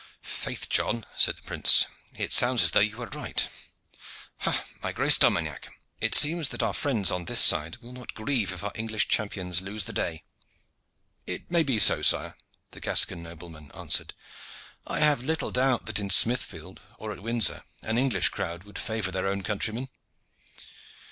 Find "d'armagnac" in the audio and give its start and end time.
5.19-5.71